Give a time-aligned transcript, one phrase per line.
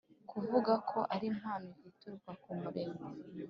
[0.29, 3.01] kuvuga ko ari impano ituruka ku muremyi.